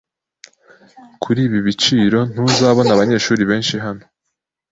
Kuri 1.21 1.39
ibi 1.47 1.59
biciro, 1.65 2.19
ntuzabona 2.31 2.89
abanyeshuri 2.93 3.41
benshi 3.49 3.75
hano. 3.85 4.03